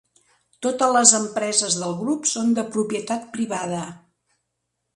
Totes 0.65 0.93
les 0.95 1.11
empreses 1.17 1.75
del 1.81 1.93
grup 1.99 2.25
són 2.31 2.57
de 2.61 2.65
propietat 2.77 3.29
privada. 3.37 3.83